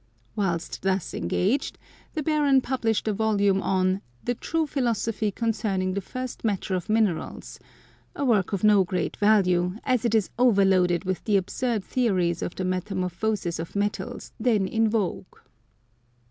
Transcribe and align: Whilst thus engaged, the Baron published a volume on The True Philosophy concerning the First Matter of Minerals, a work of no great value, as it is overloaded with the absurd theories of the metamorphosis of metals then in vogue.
Whilst 0.35 0.81
thus 0.81 1.13
engaged, 1.13 1.77
the 2.15 2.23
Baron 2.23 2.61
published 2.61 3.07
a 3.07 3.13
volume 3.13 3.61
on 3.61 4.01
The 4.23 4.33
True 4.33 4.65
Philosophy 4.65 5.29
concerning 5.29 5.93
the 5.93 6.01
First 6.01 6.43
Matter 6.43 6.73
of 6.73 6.89
Minerals, 6.89 7.59
a 8.15 8.25
work 8.25 8.51
of 8.51 8.63
no 8.63 8.83
great 8.83 9.15
value, 9.17 9.75
as 9.83 10.03
it 10.03 10.15
is 10.15 10.31
overloaded 10.39 11.03
with 11.03 11.23
the 11.25 11.37
absurd 11.37 11.83
theories 11.83 12.41
of 12.41 12.55
the 12.55 12.65
metamorphosis 12.65 13.59
of 13.59 13.75
metals 13.75 14.33
then 14.39 14.65
in 14.67 14.89
vogue. 14.89 15.35